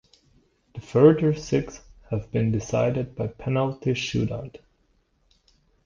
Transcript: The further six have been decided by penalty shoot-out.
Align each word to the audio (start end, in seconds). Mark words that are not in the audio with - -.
The 0.73 0.81
further 0.81 1.35
six 1.35 1.81
have 2.09 2.31
been 2.31 2.51
decided 2.51 3.15
by 3.15 3.27
penalty 3.27 3.93
shoot-out. 3.93 4.57